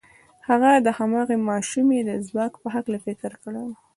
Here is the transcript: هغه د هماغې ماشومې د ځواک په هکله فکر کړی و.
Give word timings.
هغه 0.47 0.71
د 0.85 0.87
هماغې 0.97 1.37
ماشومې 1.49 1.99
د 2.03 2.11
ځواک 2.27 2.53
په 2.61 2.67
هکله 2.75 2.97
فکر 3.05 3.31
کړی 3.43 3.61
و. 3.67 3.69